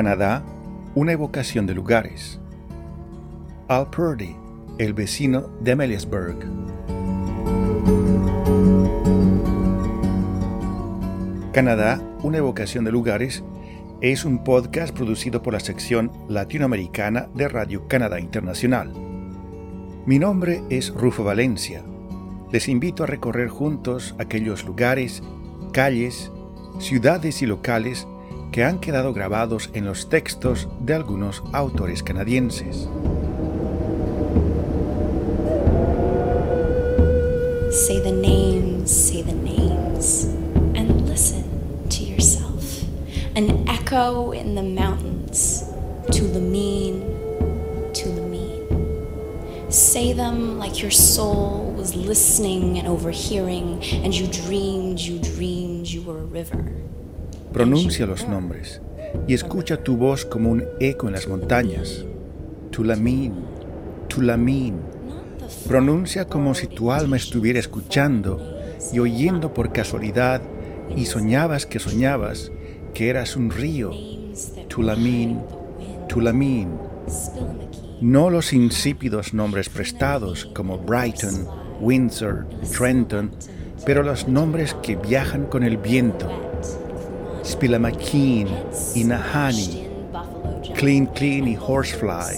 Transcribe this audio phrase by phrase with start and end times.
[0.00, 0.42] Canadá,
[0.94, 2.40] una evocación de lugares.
[3.68, 4.34] Al Purdy,
[4.78, 6.38] el vecino de Amelisburg.
[11.52, 13.44] Canadá, una evocación de lugares,
[14.00, 18.94] es un podcast producido por la sección latinoamericana de Radio Canadá Internacional.
[20.06, 21.82] Mi nombre es Rufo Valencia.
[22.50, 25.22] Les invito a recorrer juntos aquellos lugares,
[25.74, 26.32] calles,
[26.78, 28.06] ciudades y locales
[28.52, 32.88] que han quedado grabados en los textos de algunos autores canadienses.
[37.70, 40.24] Say the names, say the names,
[40.74, 41.44] and listen
[41.88, 42.82] to yourself.
[43.36, 45.64] An echo in the mountains,
[46.10, 47.00] to the mean,
[47.94, 49.70] to the mean.
[49.70, 56.02] Say them like your soul was listening and overhearing, and you dreamed, you dreamed you
[56.02, 56.74] were a river.
[57.52, 58.80] Pronuncia los nombres
[59.26, 62.04] y escucha tu voz como un eco en las montañas.
[62.70, 63.34] Tulamin,
[64.08, 64.76] Tulamin.
[65.66, 68.40] Pronuncia como si tu alma estuviera escuchando
[68.92, 70.42] y oyendo por casualidad
[70.96, 72.52] y soñabas que soñabas
[72.94, 73.90] que eras un río.
[74.68, 75.40] Tulamin,
[76.08, 76.68] Tulamin.
[78.00, 81.48] No los insípidos nombres prestados como Brighton,
[81.80, 83.32] Windsor, Trenton,
[83.84, 86.49] pero los nombres que viajan con el viento
[87.50, 88.48] Spilamakin
[88.94, 89.88] y Nahani,
[90.76, 92.36] Clean Clean y Horsefly,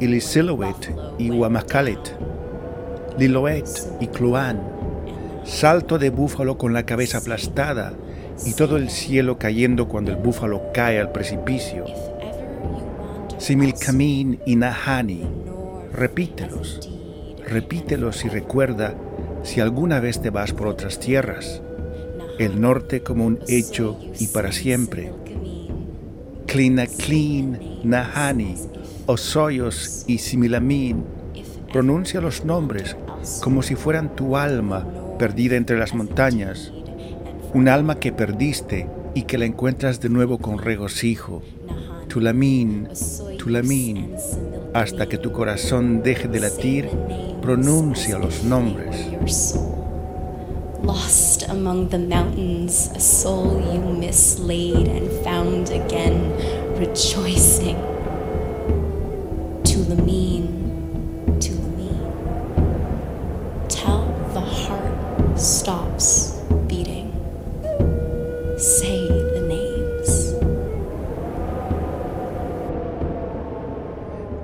[0.00, 1.98] Ilisilowit y Wamakalit,
[3.18, 3.68] Liloet
[4.00, 4.60] y Cluan,
[5.44, 7.94] Salto de búfalo con la cabeza aplastada
[8.44, 11.84] y todo el cielo cayendo cuando el búfalo cae al precipicio.
[13.38, 15.24] Similcamin y Nahani,
[15.92, 16.88] repítelos,
[17.44, 18.94] repítelos y recuerda
[19.42, 21.62] si alguna vez te vas por otras tierras
[22.38, 25.12] el norte como un hecho y para siempre.
[26.46, 28.54] Clean, Nahani,
[29.06, 31.04] Osoyos y Similamin.
[31.72, 32.96] Pronuncia los nombres
[33.42, 34.86] como si fueran tu alma
[35.18, 36.72] perdida entre las montañas,
[37.54, 41.42] un alma que perdiste y que la encuentras de nuevo con regocijo.
[42.08, 42.88] Tulamin,
[43.38, 44.14] Tulamin,
[44.74, 46.88] hasta que tu corazón deje de latir,
[47.42, 49.08] pronuncia los nombres.
[50.86, 56.30] Lost among the mountains, a soul you mislaid and found again,
[56.78, 57.74] rejoicing.
[59.64, 62.12] To the mean, to the mean.
[63.68, 67.10] Tell the heart stops beating.
[68.56, 70.36] Say the names.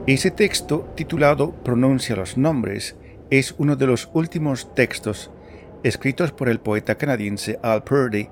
[0.09, 2.97] Ese texto, titulado Pronuncia los nombres,
[3.31, 5.31] es uno de los últimos textos
[5.83, 8.29] escritos por el poeta canadiense Al Purdy,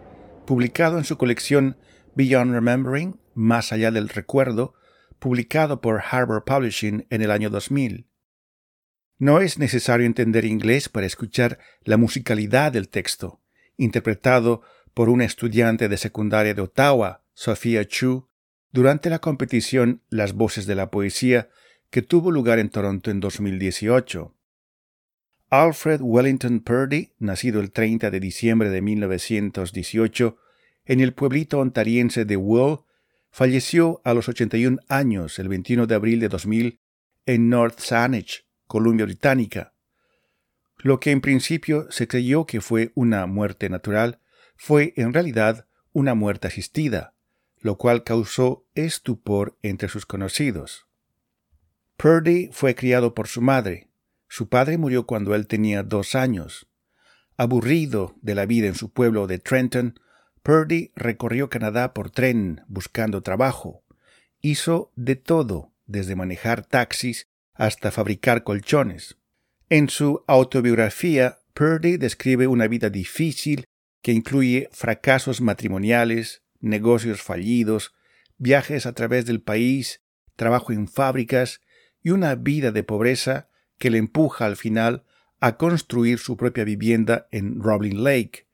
[0.46, 1.76] publicado en su colección
[2.14, 4.74] Beyond Remembering, Más allá del recuerdo,
[5.18, 8.06] publicado por Harbour Publishing en el año 2000.
[9.18, 13.40] No es necesario entender inglés para escuchar la musicalidad del texto,
[13.76, 14.62] interpretado
[14.94, 18.28] por una estudiante de secundaria de Ottawa, Sophia Chu,
[18.72, 21.50] durante la competición Las Voces de la Poesía
[21.90, 24.34] que tuvo lugar en Toronto en 2018.
[25.50, 30.38] Alfred Wellington Purdy, nacido el 30 de diciembre de 1918
[30.84, 32.78] en el pueblito ontariense de Will,
[33.32, 36.78] falleció a los 81 años el 21 de abril de 2000
[37.26, 39.74] en North Saanich, Columbia Británica.
[40.78, 44.20] Lo que en principio se creyó que fue una muerte natural
[44.54, 47.14] fue en realidad una muerte asistida,
[47.58, 50.86] lo cual causó estupor entre sus conocidos.
[51.96, 53.89] Purdy fue criado por su madre,
[54.30, 56.68] su padre murió cuando él tenía dos años.
[57.36, 59.98] Aburrido de la vida en su pueblo de Trenton,
[60.44, 63.82] Purdy recorrió Canadá por tren buscando trabajo.
[64.40, 69.16] Hizo de todo, desde manejar taxis hasta fabricar colchones.
[69.68, 73.64] En su autobiografía, Purdy describe una vida difícil
[74.00, 77.94] que incluye fracasos matrimoniales, negocios fallidos,
[78.38, 80.02] viajes a través del país,
[80.36, 81.60] trabajo en fábricas
[82.00, 83.49] y una vida de pobreza
[83.80, 85.02] que le empuja al final
[85.40, 88.46] a construir su propia vivienda en Roblin Lake,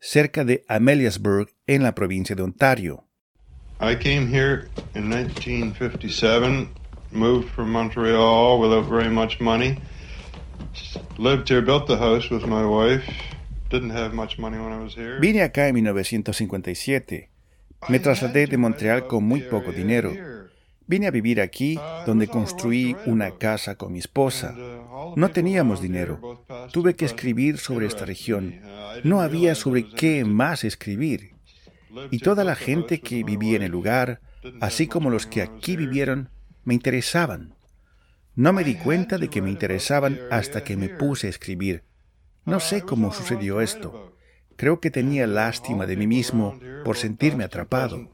[0.00, 3.06] cerca de Ameliasburg, en la provincia de Ontario.
[3.80, 6.68] I came here in 1957,
[7.12, 9.78] moved from Montreal without very much money.
[11.18, 13.04] Lived here, built the house with my wife.
[13.70, 15.18] Didn't have much money when I was here.
[15.20, 17.30] Vine acá en 1957.
[17.88, 20.12] Me trasladé de Montreal con muy poco dinero.
[20.86, 24.54] Vine a vivir aquí, donde construí una casa con mi esposa.
[25.16, 26.44] No teníamos dinero.
[26.72, 28.60] Tuve que escribir sobre esta región.
[29.02, 31.34] No había sobre qué más escribir.
[32.10, 34.20] Y toda la gente que vivía en el lugar,
[34.60, 36.28] así como los que aquí vivieron,
[36.64, 37.54] me interesaban.
[38.34, 41.84] No me di cuenta de que me interesaban hasta que me puse a escribir.
[42.44, 44.16] No sé cómo sucedió esto.
[44.56, 48.13] Creo que tenía lástima de mí mismo por sentirme atrapado.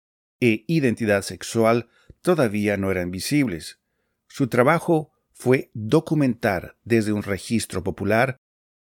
[0.41, 1.87] e identidad sexual
[2.21, 3.79] todavía no eran visibles.
[4.27, 8.37] Su trabajo fue documentar desde un registro popular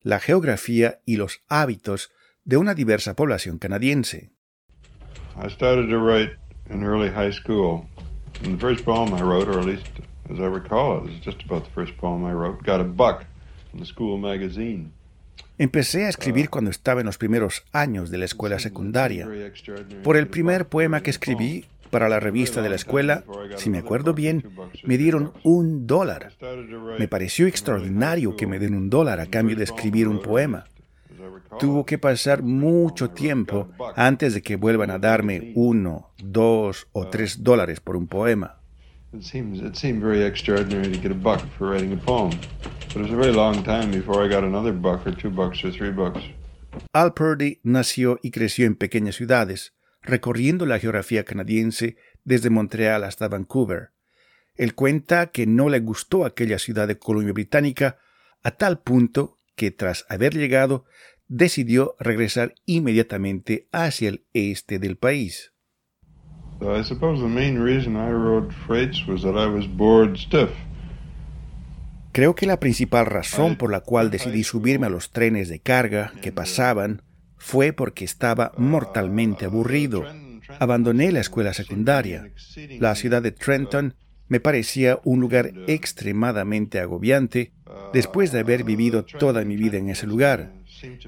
[0.02, 2.10] la geografía y los hábitos
[2.44, 4.30] de una diversa población canadiense.
[5.36, 6.36] I started to write
[6.70, 7.86] in early high school.
[8.42, 9.86] And the first poem I wrote, or at least
[10.30, 13.24] as I recall it, was just about the first poem I wrote, got a buck
[13.72, 14.92] in the school magazine.
[15.60, 19.28] Empecé a escribir uh, cuando estaba en los primeros años de la escuela secundaria.
[20.02, 23.24] Por el primer poema que escribí para la revista de la escuela,
[23.56, 24.42] si me acuerdo bien,
[24.84, 26.32] me dieron un dólar.
[26.98, 30.64] Me pareció extraordinario que me den un dólar a cambio de escribir un poema.
[31.58, 37.44] Tuvo que pasar mucho tiempo antes de que vuelvan a darme uno, dos o tres
[37.44, 38.59] dólares por un poema.
[46.92, 53.26] Al Purdy nació y creció en pequeñas ciudades, recorriendo la geografía canadiense desde Montreal hasta
[53.26, 53.90] Vancouver.
[54.54, 57.98] Él cuenta que no le gustó aquella ciudad de Columbia Británica
[58.44, 60.84] a tal punto que tras haber llegado
[61.26, 65.49] decidió regresar inmediatamente hacia el este del país.
[66.62, 70.50] I suppose the main reason I rode freights was that I was bored stiff.
[72.12, 76.12] Creo que la principal razón por la cual decidí subirme a los trenes de carga
[76.20, 77.02] que pasaban
[77.38, 80.04] fue porque estaba mortalmente aburrido.
[80.58, 82.30] Abandoné la escuela secundaria.
[82.78, 83.94] La ciudad de Trenton
[84.28, 87.52] me parecía un lugar extremadamente agobiante
[87.92, 90.52] después de haber vivido toda mi vida en ese lugar.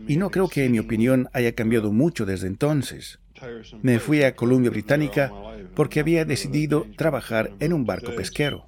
[0.09, 3.19] Y no creo que mi opinión haya cambiado mucho desde entonces.
[3.83, 5.31] Me fui a Columbia Británica
[5.75, 8.65] porque había decidido trabajar en un barco pesquero.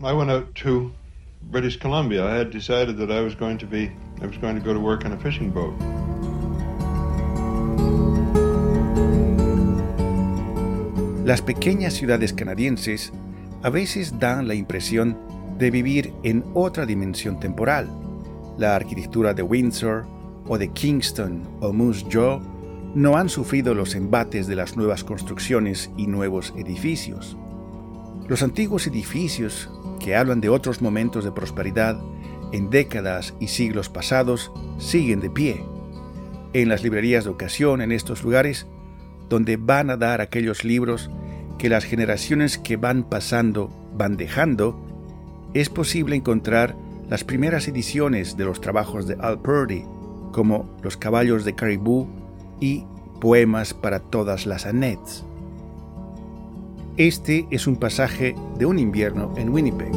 [0.00, 0.92] I went out to
[1.50, 2.24] British Columbia.
[2.24, 3.90] I had decided that I was going to be
[4.22, 5.74] I was going to go to work on a fishing boat.
[11.24, 13.12] Las pequeñas ciudades canadienses
[13.62, 15.18] a veces dan la impresión
[15.58, 17.88] de vivir en otra dimensión temporal.
[18.56, 20.06] La arquitectura de Windsor
[20.48, 22.40] o de Kingston o Moose Jaw
[22.94, 27.36] no han sufrido los embates de las nuevas construcciones y nuevos edificios.
[28.26, 32.00] Los antiguos edificios que hablan de otros momentos de prosperidad
[32.52, 35.64] en décadas y siglos pasados siguen de pie.
[36.54, 38.66] En las librerías de ocasión en estos lugares,
[39.28, 41.10] donde van a dar aquellos libros
[41.58, 44.80] que las generaciones que van pasando van dejando,
[45.54, 46.76] es posible encontrar
[47.08, 49.84] las primeras ediciones de los trabajos de Al Purdy,
[50.32, 52.06] como Los caballos de Caribou
[52.60, 52.84] y
[53.20, 55.24] Poemas para todas las Annets.
[56.96, 59.92] Este es un pasaje de un invierno en Winnipeg.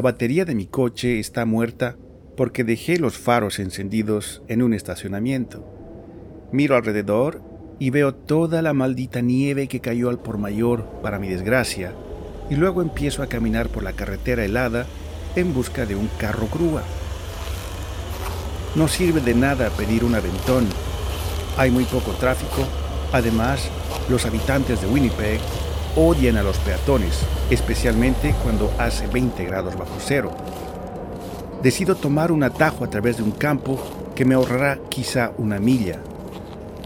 [0.00, 1.98] La batería de mi coche está muerta
[2.34, 5.62] porque dejé los faros encendidos en un estacionamiento.
[6.52, 7.42] Miro alrededor
[7.78, 11.92] y veo toda la maldita nieve que cayó al por mayor para mi desgracia,
[12.48, 14.86] y luego empiezo a caminar por la carretera helada
[15.36, 16.82] en busca de un carro grúa.
[18.76, 20.66] No sirve de nada pedir un aventón.
[21.58, 22.64] Hay muy poco tráfico.
[23.12, 23.68] Además,
[24.08, 25.40] los habitantes de Winnipeg
[25.96, 27.20] odian a los peatones,
[27.50, 30.30] especialmente cuando hace 20 grados bajo cero.
[31.62, 33.78] Decido tomar un atajo a través de un campo
[34.14, 36.00] que me ahorrará quizá una milla.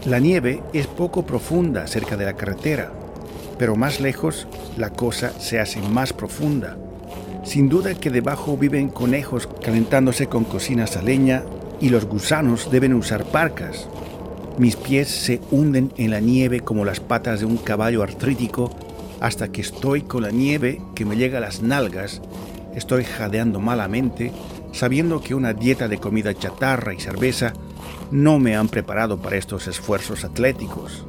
[0.05, 2.91] La nieve es poco profunda cerca de la carretera,
[3.57, 4.47] pero más lejos
[4.77, 6.77] la cosa se hace más profunda.
[7.43, 11.43] Sin duda que debajo viven conejos calentándose con cocinas a leña
[11.79, 13.87] y los gusanos deben usar parcas.
[14.57, 18.71] Mis pies se hunden en la nieve como las patas de un caballo artrítico
[19.25, 22.21] hasta que estoy con la nieve que me llega a las nalgas,
[22.75, 24.31] estoy jadeando malamente,
[24.71, 27.53] sabiendo que una dieta de comida chatarra y cerveza
[28.11, 31.07] no me han preparado para estos esfuerzos atléticos.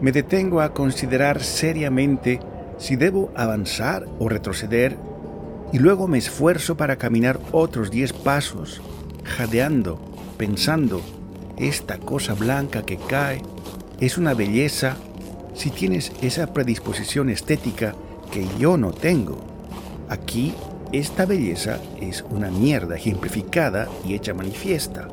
[0.00, 2.40] Me detengo a considerar seriamente
[2.78, 4.98] si debo avanzar o retroceder
[5.72, 8.82] y luego me esfuerzo para caminar otros diez pasos,
[9.22, 10.00] jadeando,
[10.36, 11.00] pensando,
[11.58, 13.40] esta cosa blanca que cae
[14.00, 14.96] es una belleza
[15.54, 17.94] si tienes esa predisposición estética
[18.30, 19.38] que yo no tengo.
[20.08, 20.54] Aquí,
[20.92, 25.08] esta belleza es una mierda ejemplificada y hecha manifiesta.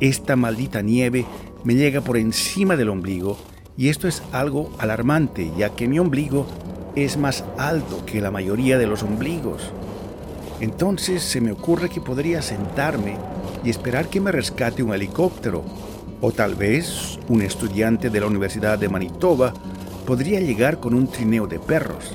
[0.00, 1.24] Esta maldita nieve
[1.64, 3.36] me llega por encima del ombligo
[3.76, 6.46] y esto es algo alarmante ya que mi ombligo
[6.94, 9.72] es más alto que la mayoría de los ombligos.
[10.60, 13.16] Entonces se me ocurre que podría sentarme
[13.64, 15.64] y esperar que me rescate un helicóptero,
[16.20, 19.52] o tal vez un estudiante de la Universidad de Manitoba
[20.06, 22.12] podría llegar con un trineo de perros.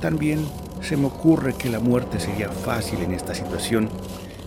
[0.00, 0.46] También
[0.80, 3.88] se me ocurre que la muerte sería fácil en esta situación,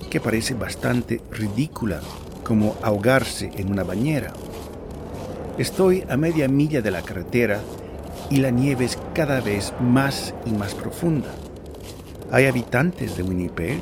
[0.10, 2.02] que parece bastante ridícula,
[2.44, 4.32] como ahogarse en una bañera.
[5.58, 7.62] Estoy a media milla de la carretera
[8.30, 11.30] y la nieve es cada vez más y más profunda.
[12.32, 13.82] Hay habitantes de Winnipeg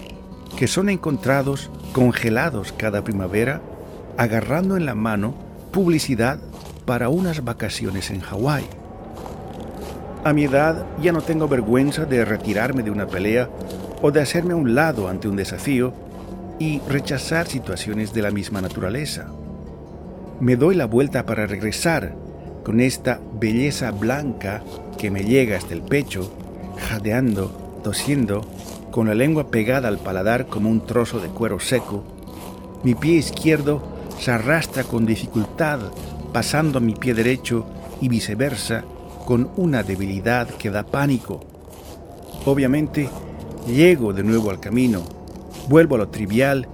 [0.55, 3.62] que son encontrados congelados cada primavera
[4.17, 5.34] agarrando en la mano
[5.72, 6.39] publicidad
[6.85, 8.65] para unas vacaciones en Hawái.
[10.23, 13.49] A mi edad ya no tengo vergüenza de retirarme de una pelea
[14.01, 15.93] o de hacerme a un lado ante un desafío
[16.59, 19.27] y rechazar situaciones de la misma naturaleza.
[20.39, 22.15] Me doy la vuelta para regresar
[22.63, 24.63] con esta belleza blanca
[24.97, 26.31] que me llega hasta el pecho,
[26.89, 28.41] jadeando tosiendo,
[28.89, 32.03] con la lengua pegada al paladar como un trozo de cuero seco.
[32.83, 33.83] Mi pie izquierdo
[34.17, 35.79] se arrastra con dificultad,
[36.33, 37.65] pasando a mi pie derecho
[38.01, 38.83] y viceversa,
[39.25, 41.39] con una debilidad que da pánico.
[42.45, 43.09] Obviamente,
[43.67, 45.03] llego de nuevo al camino,
[45.69, 46.67] vuelvo a lo trivial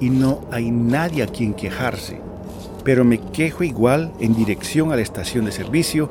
[0.00, 2.20] y no hay nadie a quien quejarse,
[2.84, 6.08] pero me quejo igual en dirección a la estación de servicio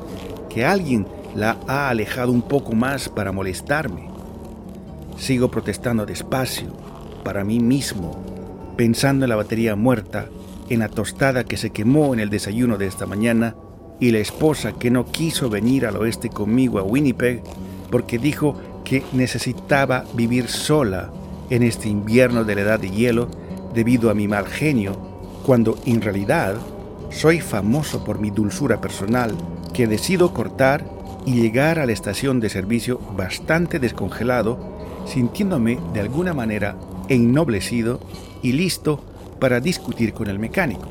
[0.48, 4.08] que alguien la ha alejado un poco más para molestarme.
[5.16, 6.68] Sigo protestando despacio,
[7.24, 8.16] para mí mismo,
[8.76, 10.28] pensando en la batería muerta,
[10.70, 13.56] en la tostada que se quemó en el desayuno de esta mañana
[13.98, 17.42] y la esposa que no quiso venir al oeste conmigo a Winnipeg
[17.90, 21.10] porque dijo que necesitaba vivir sola
[21.50, 23.28] en este invierno de la edad de hielo
[23.74, 24.96] debido a mi mal genio,
[25.44, 26.56] cuando en realidad
[27.10, 29.36] soy famoso por mi dulzura personal
[29.74, 30.86] que decido cortar
[31.26, 34.58] y llegar a la estación de servicio bastante descongelado
[35.06, 36.76] sintiéndome de alguna manera
[37.08, 38.00] ennoblecido
[38.42, 39.04] y listo
[39.40, 40.86] para discutir con el mecánico.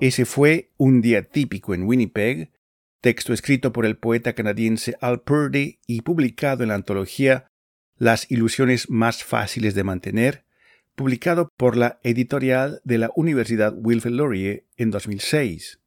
[0.00, 2.52] Ese fue un día típico en Winnipeg,
[3.00, 7.50] texto escrito por el poeta canadiense Al Purdy y publicado en la antología
[7.96, 10.44] Las ilusiones más fáciles de mantener,
[10.94, 15.80] publicado por la editorial de la Universidad Wilfrid Laurier en 2006.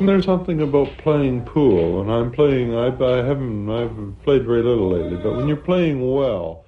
[0.00, 2.74] There's something about playing pool, and I'm playing.
[2.74, 2.90] I,
[3.26, 3.68] haven't.
[3.68, 6.66] I've played very little lately, but when you're playing well,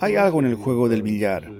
[0.00, 1.50] Hay algo en el juego del billar.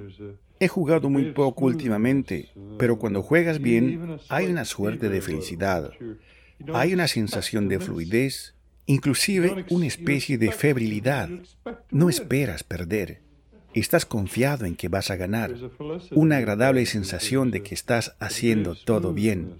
[0.59, 5.91] He jugado muy poco últimamente, pero cuando juegas bien, hay una suerte de felicidad.
[6.73, 8.55] Hay una sensación de fluidez,
[8.87, 11.29] inclusive una especie de febrilidad.
[11.91, 13.21] No esperas perder.
[13.75, 15.55] Estás confiado en que vas a ganar.
[16.13, 19.59] Una agradable sensación de que estás haciendo todo bien.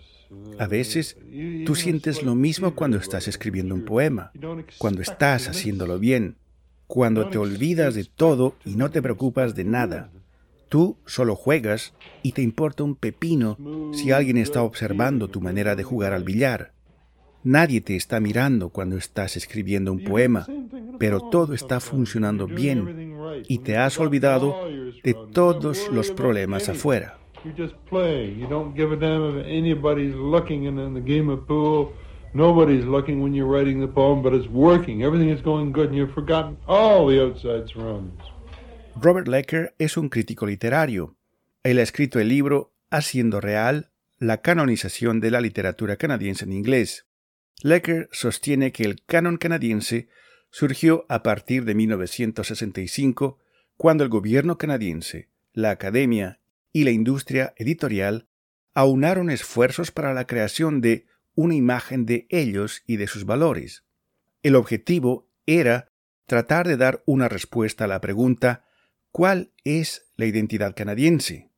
[0.59, 1.19] A veces
[1.67, 4.33] tú sientes lo mismo cuando estás escribiendo un poema,
[4.79, 6.37] cuando estás haciéndolo bien,
[6.87, 10.11] cuando te olvidas de todo y no te preocupas de nada.
[10.69, 13.57] Tú solo juegas y te importa un pepino
[13.93, 16.73] si alguien está observando tu manera de jugar al billar.
[17.45, 20.47] Nadie te está mirando cuando estás escribiendo un poema,
[20.99, 23.15] pero todo está funcionando bien
[23.47, 24.57] y te has olvidado
[25.05, 27.19] de todos los problemas afuera.
[27.45, 28.41] You're just playing.
[28.41, 31.93] You don't give a damn if anybody's looking in, in the game of pool.
[32.37, 35.03] Nobody's looking when you're writing the poem, but it's working.
[35.03, 38.21] Everything is going good, and you've forgotten all the outside surroundings.
[38.95, 41.17] Robert Lecker es un crítico literario.
[41.63, 47.07] Él ha escrito el libro Haciendo real la canonización de la literatura canadiense en inglés.
[47.63, 50.09] Lecker sostiene que el canon canadiense
[50.51, 53.39] surgió a partir de 1965,
[53.79, 56.41] cuando el gobierno canadiense, la academia
[56.71, 58.29] y la industria editorial
[58.75, 63.85] aunaron esfuerzos para la creación de una imagen de ellos y de sus valores.
[64.43, 65.93] El objetivo era
[66.27, 68.65] tratar de dar una respuesta a la pregunta
[69.13, 71.53] ¿cuál es la identidad canadiense?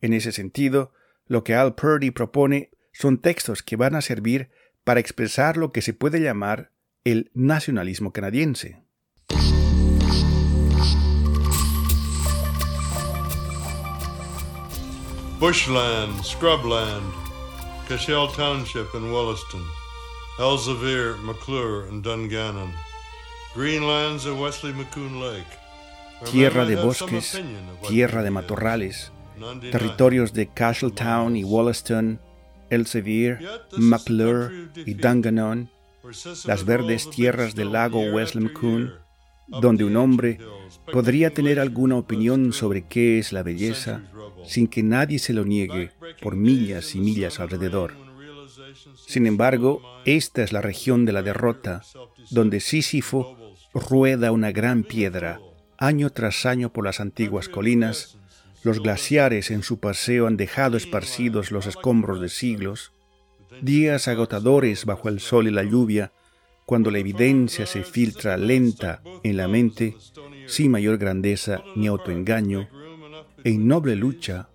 [0.00, 0.92] En ese sentido,
[1.26, 4.50] lo que Al Purdy propone son textos que van a servir
[4.84, 6.70] para expresar lo que se puede llamar
[7.04, 8.82] el nacionalismo canadiense.
[15.38, 17.25] Bushland, Scrubland,
[17.88, 19.62] Cashel Township in Williston,
[20.38, 22.72] Elzevir, McClure and Dungannon,
[23.54, 25.46] Greenlands at Wesley McCoon Lake.
[26.24, 27.40] Tierra de bosques,
[27.86, 29.12] tierra de matorrales,
[29.70, 32.18] territorios de Castletown y Wollaston,
[32.70, 33.38] Elsevier,
[33.76, 35.70] McClure y Dungannon,
[36.44, 38.48] las verdes tierras del lago Wesley
[39.48, 40.38] donde un hombre
[40.92, 44.02] podría tener alguna opinión sobre qué es la belleza
[44.44, 47.94] sin que nadie se lo niegue por millas y millas alrededor.
[49.06, 51.82] Sin embargo, esta es la región de la derrota,
[52.30, 53.36] donde Sísifo
[53.74, 55.40] rueda una gran piedra
[55.78, 58.18] año tras año por las antiguas colinas,
[58.62, 62.92] los glaciares en su paseo han dejado esparcidos los escombros de siglos,
[63.60, 66.12] días agotadores bajo el sol y la lluvia,
[66.66, 69.96] cuando la evidencia se filtra lenta en la mente,
[70.46, 72.68] sin mayor grandeza ni autoengaño,
[73.44, 74.48] en noble lucha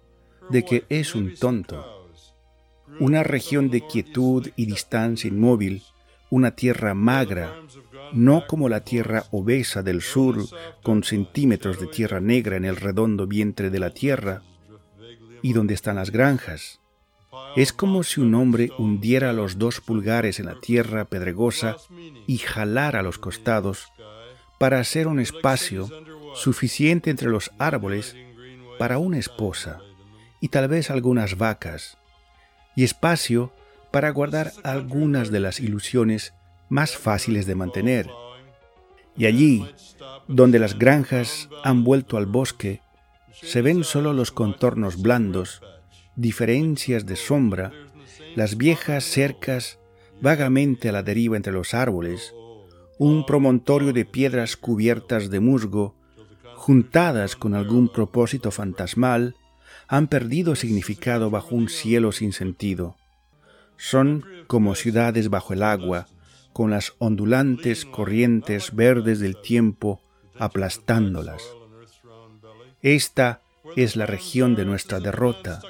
[0.49, 2.09] de que es un tonto.
[2.99, 5.83] Una región de quietud y distancia inmóvil,
[6.29, 7.55] una tierra magra,
[8.11, 10.37] no como la tierra obesa del sur
[10.83, 14.41] con centímetros de tierra negra en el redondo vientre de la tierra,
[15.41, 16.80] y donde están las granjas.
[17.55, 21.77] Es como si un hombre hundiera los dos pulgares en la tierra pedregosa
[22.27, 23.91] y jalara los costados
[24.57, 25.89] para hacer un espacio
[26.33, 28.15] suficiente entre los árboles
[28.77, 29.79] para una esposa
[30.39, 31.97] y tal vez algunas vacas,
[32.75, 33.53] y espacio
[33.91, 36.33] para guardar algunas de las ilusiones
[36.69, 38.09] más fáciles de mantener.
[39.15, 39.67] Y allí,
[40.27, 42.81] donde las granjas han vuelto al bosque,
[43.33, 45.61] se ven solo los contornos blandos,
[46.15, 47.71] diferencias de sombra,
[48.35, 49.79] las viejas cercas
[50.21, 52.33] vagamente a la deriva entre los árboles,
[52.97, 55.95] un promontorio de piedras cubiertas de musgo
[56.61, 59.35] juntadas con algún propósito fantasmal,
[59.87, 62.95] han perdido significado bajo un cielo sin sentido.
[63.77, 66.05] Son como ciudades bajo el agua,
[66.53, 70.01] con las ondulantes corrientes verdes del tiempo
[70.37, 71.41] aplastándolas.
[72.83, 73.41] Esta
[73.75, 75.61] es la región de nuestra derrota,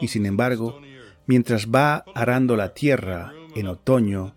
[0.00, 0.80] y sin embargo,
[1.26, 4.34] mientras va arando la tierra en otoño,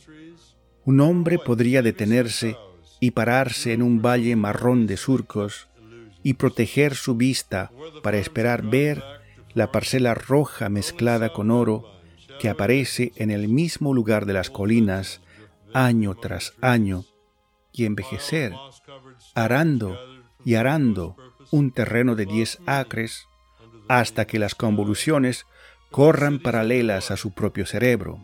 [0.85, 2.57] un hombre podría detenerse
[2.99, 5.69] y pararse en un valle marrón de surcos
[6.23, 7.71] y proteger su vista
[8.03, 9.03] para esperar ver
[9.53, 11.83] la parcela roja mezclada con oro
[12.39, 15.21] que aparece en el mismo lugar de las colinas
[15.73, 17.05] año tras año
[17.71, 18.53] y envejecer,
[19.35, 19.97] arando
[20.43, 21.15] y arando
[21.51, 23.27] un terreno de diez acres
[23.87, 25.45] hasta que las convoluciones
[25.91, 28.19] corran paralelas a su propio cerebro.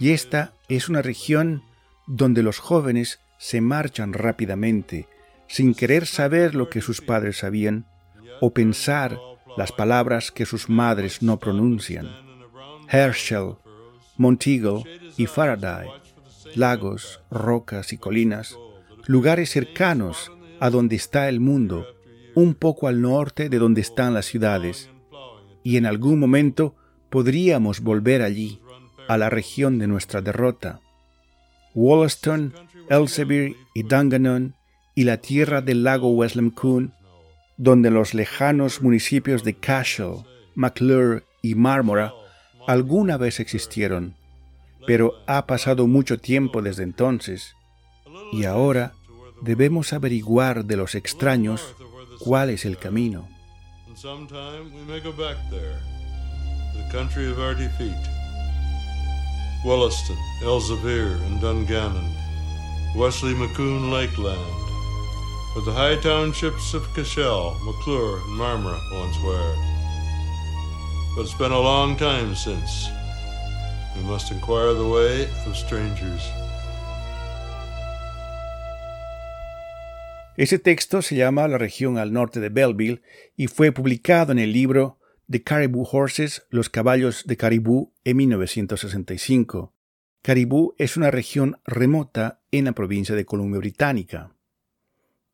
[0.00, 1.62] Y esta es una región
[2.06, 5.08] donde los jóvenes se marchan rápidamente
[5.46, 7.86] sin querer saber lo que sus padres sabían
[8.40, 9.18] o pensar
[9.56, 12.08] las palabras que sus madres no pronuncian.
[12.88, 13.56] Herschel,
[14.16, 14.82] Monteagle
[15.16, 15.88] y Faraday,
[16.54, 18.56] lagos, rocas y colinas,
[19.06, 21.86] lugares cercanos a donde está el mundo,
[22.34, 24.90] un poco al norte de donde están las ciudades,
[25.64, 26.76] y en algún momento
[27.10, 28.60] podríamos volver allí,
[29.08, 30.80] a la región de nuestra derrota.
[31.74, 32.54] Wollaston,
[32.88, 34.54] Elsevier y Dungannon
[34.94, 36.92] y la tierra del lago Wesleymcoon,
[37.56, 40.24] donde los lejanos municipios de Cashel,
[40.54, 42.12] McClure y Marmora
[42.66, 44.14] alguna vez existieron,
[44.86, 47.54] pero ha pasado mucho tiempo desde entonces,
[48.32, 48.92] y ahora
[49.42, 51.74] debemos averiguar de los extraños
[52.20, 53.28] cuál es el camino.
[59.64, 62.12] Wollaston, Elsevier and Dungannon,
[62.96, 64.40] Wesley McCoon Lakeland,
[65.54, 69.54] with the high townships of Cashel, McClure, and Marmora once were.
[71.14, 72.88] But it's been a long time since.
[73.96, 76.28] We must inquire the way of strangers.
[80.36, 83.02] Ese texto se llama La región al norte de Belleville
[83.36, 84.98] y fue publicado en el libro
[85.30, 89.72] The Caribou Horses, Los caballos de Caribou, en 1965.
[90.22, 94.34] Caribou es una región remota en la provincia de Columbia Británica.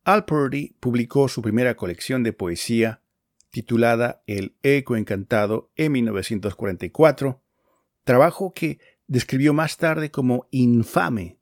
[0.03, 3.01] Al Purdy publicó su primera colección de poesía,
[3.49, 7.41] titulada El Eco Encantado, en 1944,
[8.03, 11.39] trabajo que describió más tarde como infame.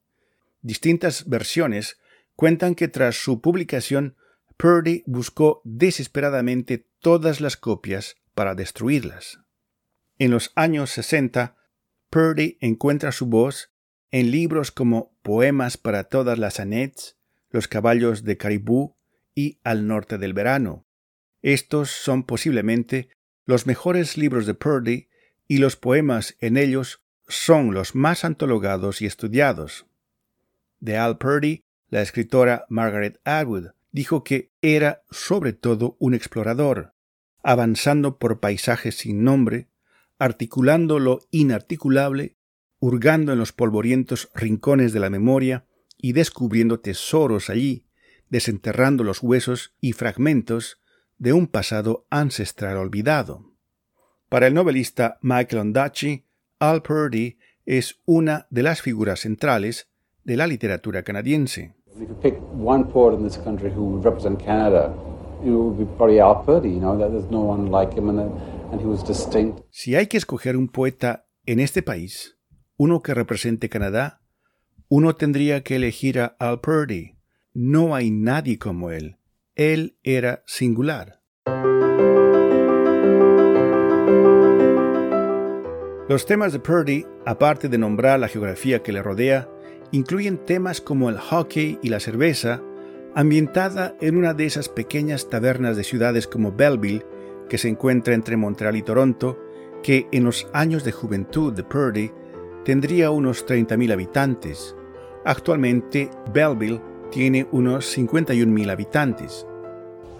[0.62, 1.99] Distintas versiones
[2.39, 4.15] cuentan que tras su publicación,
[4.56, 9.41] Purdy buscó desesperadamente todas las copias para destruirlas.
[10.19, 11.58] En los años 60,
[12.10, 13.73] Purdy encuentra su voz
[14.10, 17.17] en libros como Poemas para todas las Annets,
[17.49, 18.95] Los caballos de Caribú
[19.36, 20.88] y Al norte del verano.
[21.41, 23.10] Estos son posiblemente
[23.43, 25.10] los mejores libros de Purdy
[25.45, 29.88] y los poemas en ellos son los más antologados y estudiados.
[30.80, 36.93] De Al Purdy, la escritora Margaret Atwood dijo que era sobre todo un explorador,
[37.41, 39.69] avanzando por paisajes sin nombre,
[40.19, 42.36] articulando lo inarticulable,
[42.80, 45.65] hurgando en los polvorientos rincones de la memoria
[45.97, 47.86] y descubriendo tesoros allí,
[48.30, 50.80] desenterrando los huesos y fragmentos
[51.17, 53.54] de un pasado ancestral olvidado.
[54.30, 56.25] Para el novelista Michael Ondaatje,
[56.60, 59.89] Al Purdy es una de las figuras centrales
[60.23, 61.73] de la literatura canadiense.
[69.70, 72.38] Si hay que escoger un poeta en este país,
[72.78, 74.22] uno que represente Canadá,
[74.88, 77.18] uno tendría que elegir a Al Purdy.
[77.54, 79.18] No hay nadie como él.
[79.56, 81.22] Él era singular.
[86.08, 89.50] Los temas de Purdy, aparte de nombrar la geografía que le rodea,
[89.91, 92.62] incluyen temas como el hockey y la cerveza,
[93.15, 97.06] ambientada en una de esas pequeñas tabernas de ciudades como Belleville,
[97.49, 99.39] que se encuentra entre Montreal y Toronto,
[99.84, 102.12] que en los años de juventud de Purdy
[102.65, 104.75] tendría unos 30.000 habitantes.
[105.25, 109.45] Actualmente, Belleville tiene unos 51.000 habitantes.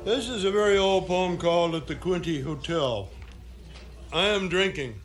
[0.05, 3.10] This is a very old poem called At the Quinty Hotel.
[4.12, 4.95] I am drinking.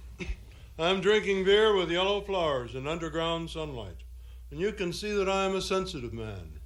[0.79, 4.04] I am drinking beer with yellow flowers and underground sunlight.
[4.51, 6.61] And you can see that I am a sensitive man.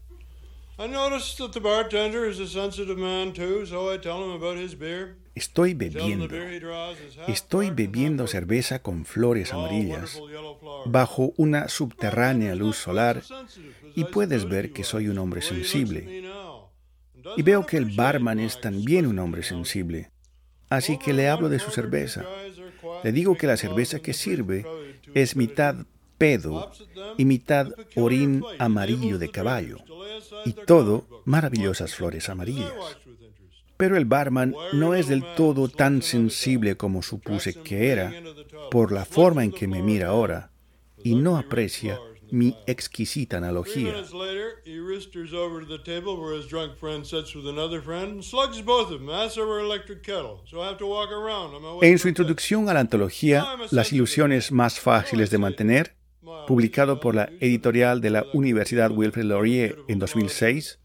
[0.81, 4.59] I notice that the bartender is a sensitive man too, so I tell him about
[4.59, 5.17] his beer.
[5.35, 6.29] Estoy bebiendo.
[7.27, 10.21] Estoy bebiendo cerveza con flores amarillas
[10.87, 13.23] bajo una subterránea luz solar
[13.95, 16.25] y puedes ver que soy un hombre sensible.
[17.37, 20.11] Y veo que el barman es también un hombre sensible.
[20.71, 22.25] Así que le hablo de su cerveza.
[23.03, 24.65] Le digo que la cerveza que sirve
[25.15, 25.87] es mitad
[26.19, 26.71] pedo
[27.17, 29.79] y mitad orín amarillo de caballo.
[30.45, 32.73] Y todo maravillosas flores amarillas.
[33.77, 38.13] Pero el barman no es del todo tan sensible como supuse que era
[38.71, 40.51] por la forma en que me mira ahora
[41.05, 41.99] y no aprecia
[42.31, 43.95] mi exquisita analogía.
[51.83, 55.98] En su introducción a la antología Las ilusiones más fáciles de mantener,
[56.47, 60.79] publicado por la editorial de la Universidad Wilfrid Laurier en 2006,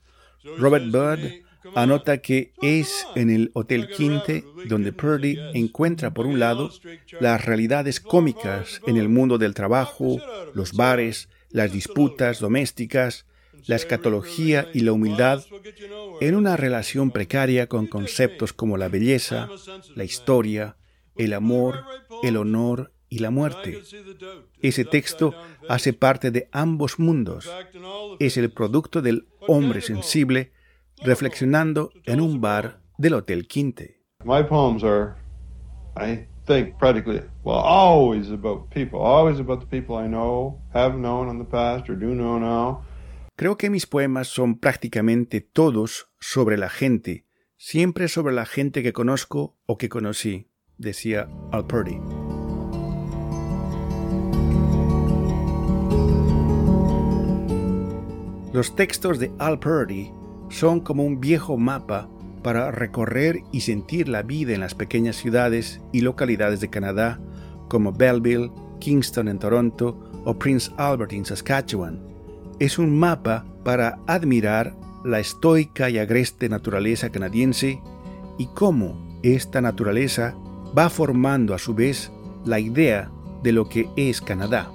[0.57, 1.43] Robert Bird
[1.75, 6.71] anota que es en el Hotel Quinte donde Purdy encuentra por un lado
[7.19, 10.19] las realidades cómicas en el mundo del trabajo,
[10.53, 13.25] los bares, las disputas domésticas,
[13.67, 15.43] la escatología y la humildad
[16.19, 19.49] en una relación precaria con conceptos como la belleza,
[19.95, 20.75] la historia,
[21.15, 21.85] el amor,
[22.23, 23.79] el honor y la muerte.
[24.59, 25.35] Ese texto
[25.69, 27.47] hace parte de ambos mundos.
[28.19, 30.51] Es el producto del hombre sensible
[30.97, 34.01] reflexionando en un bar del Hotel Quinte.
[34.25, 35.13] My poems are,
[35.95, 41.29] I think, practically, well, always about people, always about the people I know, have known
[41.29, 42.83] in the past, or do know now.
[43.35, 48.93] Creo que mis poemas son prácticamente todos sobre la gente, siempre sobre la gente que
[48.93, 50.47] conozco o que conocí,
[50.77, 51.99] decía Alperti.
[58.53, 60.11] Los textos de Al Purdy
[60.49, 62.07] son como un viejo mapa
[62.43, 67.19] para recorrer y sentir la vida en las pequeñas ciudades y localidades de Canadá
[67.67, 71.99] como Belleville, Kingston en Toronto o Prince Albert en Saskatchewan.
[72.59, 77.81] Es un mapa para admirar la estoica y agreste naturaleza canadiense
[78.37, 80.35] y cómo esta naturaleza
[80.77, 82.11] va formando a su vez
[82.45, 83.09] la idea
[83.41, 84.69] de lo que es Canadá.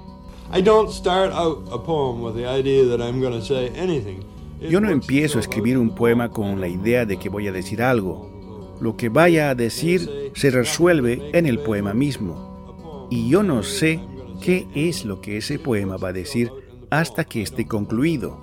[0.51, 4.23] I don't start out a poem with the idea that I'm going to say anything.
[4.59, 7.83] Yo no empiezo a escribir un poema con la idea de que voy a decir
[7.83, 8.27] algo.
[8.81, 13.07] Lo que vaya a decir se resuelve en el poema mismo.
[13.11, 13.99] Y yo no sé
[14.41, 16.51] qué es lo que ese poema va a decir
[16.89, 18.39] hasta que esté concluido.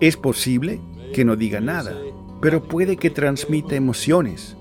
[0.00, 0.80] Es posible
[1.12, 1.94] que no diga nada,
[2.40, 4.56] pero puede que transmita emociones.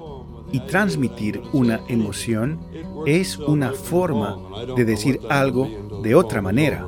[0.51, 2.59] Y transmitir una emoción
[3.05, 4.37] es una forma
[4.75, 5.69] de decir algo
[6.01, 6.87] de otra manera.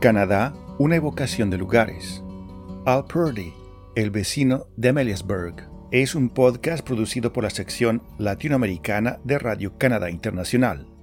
[0.00, 2.22] Canadá, una evocación de lugares.
[2.86, 3.52] Al Purdy,
[3.94, 10.10] el vecino de Amelisburg, es un podcast producido por la sección latinoamericana de Radio Canadá
[10.10, 10.93] Internacional.